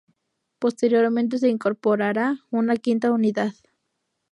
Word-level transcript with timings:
Posteriormente 0.57 1.37
se 1.37 1.47
incorporará 1.49 2.39
una 2.49 2.75
quinta 2.75 3.11
unidad. 3.11 3.53